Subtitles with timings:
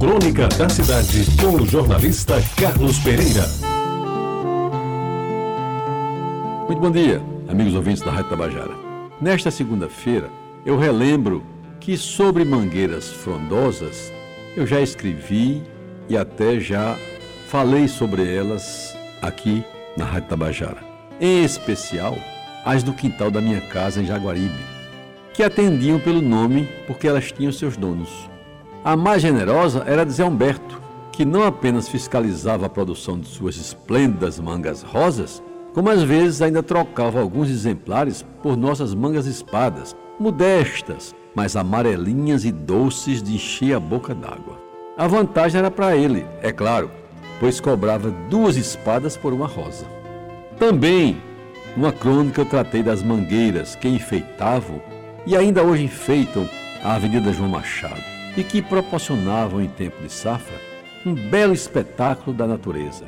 [0.00, 3.44] Crônica da Cidade, com o jornalista Carlos Pereira.
[6.66, 8.72] Muito bom dia, amigos ouvintes da Rádio Tabajara.
[9.20, 10.30] Nesta segunda-feira,
[10.64, 11.44] eu relembro
[11.78, 14.10] que sobre mangueiras frondosas
[14.56, 15.62] eu já escrevi
[16.08, 16.96] e até já
[17.48, 19.62] falei sobre elas aqui
[19.98, 20.82] na Rádio Tabajara.
[21.20, 22.16] Em especial,
[22.64, 24.64] as do quintal da minha casa em Jaguaribe,
[25.34, 28.29] que atendiam pelo nome porque elas tinham seus donos.
[28.82, 30.80] A mais generosa era de Zé Humberto,
[31.12, 35.42] que não apenas fiscalizava a produção de suas esplêndidas mangas rosas,
[35.74, 42.50] como às vezes ainda trocava alguns exemplares por nossas mangas espadas, modestas, mas amarelinhas e
[42.50, 44.58] doces de encher a boca d'água.
[44.96, 46.90] A vantagem era para ele, é claro,
[47.38, 49.84] pois cobrava duas espadas por uma rosa.
[50.58, 51.18] Também,
[51.76, 54.80] numa crônica, eu tratei das mangueiras que enfeitavam
[55.26, 56.48] e ainda hoje enfeitam
[56.82, 60.58] a Avenida João Machado e que proporcionavam em tempo de safra
[61.04, 63.04] um belo espetáculo da natureza.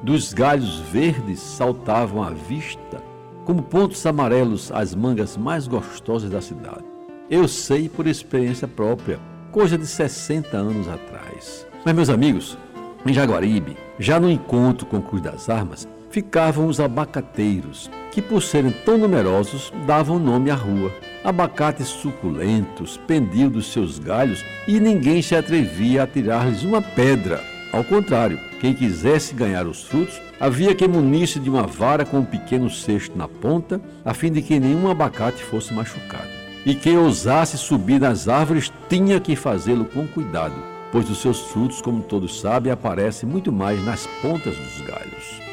[0.00, 3.02] Dos galhos verdes saltavam à vista,
[3.44, 6.84] como pontos amarelos, as mangas mais gostosas da cidade.
[7.28, 9.18] Eu sei por experiência própria,
[9.50, 11.66] coisa de 60 anos atrás.
[11.84, 12.56] Mas, meus amigos,
[13.04, 18.72] em Jaguaribe, já no encontro com Cruz das Armas, ficavam os abacateiros, que por serem
[18.86, 20.90] tão numerosos davam nome à rua.
[21.22, 27.44] Abacates suculentos pendiam dos seus galhos e ninguém se atrevia a tirar-lhes uma pedra.
[27.70, 32.24] Ao contrário, quem quisesse ganhar os frutos, havia que munisse de uma vara com um
[32.24, 36.30] pequeno cesto na ponta, a fim de que nenhum abacate fosse machucado.
[36.64, 40.54] E quem ousasse subir nas árvores tinha que fazê-lo com cuidado,
[40.90, 45.46] pois os seus frutos, como todos sabem, aparecem muito mais nas pontas dos galhos.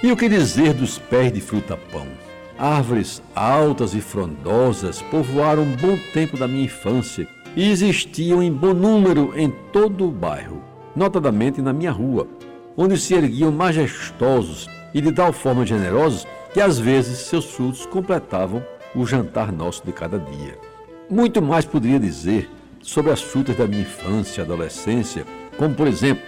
[0.00, 2.06] E o que dizer dos pés de fruta-pão?
[2.56, 8.72] Árvores altas e frondosas povoaram um bom tempo da minha infância e existiam em bom
[8.72, 10.62] número em todo o bairro,
[10.94, 12.28] notadamente na minha rua,
[12.76, 18.64] onde se erguiam majestosos e de tal forma generosos que às vezes seus frutos completavam
[18.94, 20.56] o jantar nosso de cada dia.
[21.10, 22.48] Muito mais poderia dizer
[22.80, 25.24] sobre as frutas da minha infância e adolescência,
[25.56, 26.22] como por exemplo,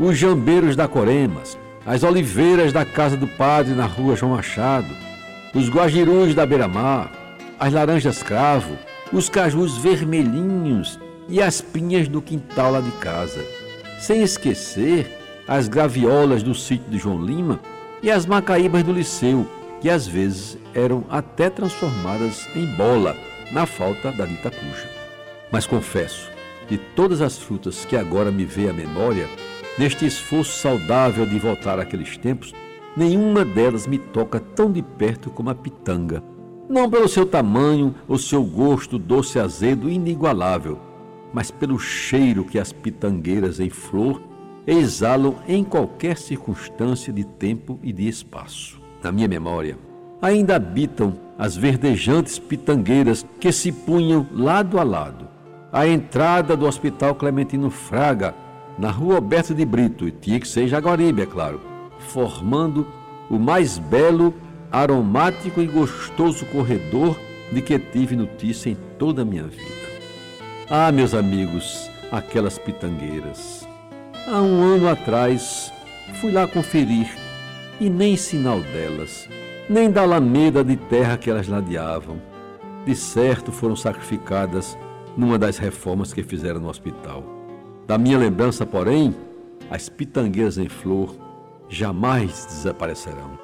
[0.00, 4.88] os jambeiros da Coremas, as oliveiras da casa do padre na rua João Machado,
[5.54, 7.12] os guajirus da beira-mar,
[7.58, 8.76] as laranjas cravo,
[9.12, 13.44] os cajus vermelhinhos e as pinhas do quintal lá de casa.
[14.00, 15.06] Sem esquecer
[15.46, 17.60] as graviolas do sítio de João Lima
[18.02, 19.48] e as macaíbas do liceu,
[19.80, 23.16] que às vezes eram até transformadas em bola,
[23.52, 24.88] na falta da dita cuja.
[25.52, 26.30] Mas confesso,
[26.68, 29.28] de todas as frutas que agora me vê à memória,
[29.76, 32.52] Neste esforço saudável de voltar àqueles tempos,
[32.96, 36.22] nenhuma delas me toca tão de perto como a pitanga.
[36.68, 40.78] Não pelo seu tamanho ou seu gosto doce azedo inigualável,
[41.32, 44.22] mas pelo cheiro que as pitangueiras em flor
[44.64, 48.80] exalam em qualquer circunstância de tempo e de espaço.
[49.02, 49.76] Na minha memória,
[50.22, 55.28] ainda habitam as verdejantes pitangueiras que se punham lado a lado,
[55.72, 58.34] à entrada do Hospital Clementino Fraga,
[58.78, 61.60] na rua Alberto de Brito, e tinha que ser Jaguaribe, é claro,
[61.98, 62.86] formando
[63.30, 64.34] o mais belo,
[64.70, 67.16] aromático e gostoso corredor
[67.52, 69.84] de que tive notícia em toda a minha vida.
[70.68, 73.68] Ah, meus amigos, aquelas pitangueiras.
[74.26, 75.72] Há um ano atrás
[76.20, 77.06] fui lá conferir
[77.80, 79.28] e nem sinal delas,
[79.68, 82.20] nem da alameda de terra que elas ladeavam.
[82.86, 84.76] De certo foram sacrificadas
[85.16, 87.43] numa das reformas que fizeram no hospital.
[87.86, 89.14] Da minha lembrança, porém,
[89.70, 91.14] as pitangueiras em flor
[91.68, 93.38] jamais desaparecerão.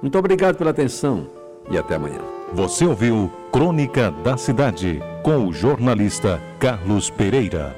[0.00, 1.28] Muito obrigado pela atenção
[1.70, 2.20] e até amanhã.
[2.52, 7.76] Você ouviu Crônica da Cidade com o jornalista Carlos Pereira.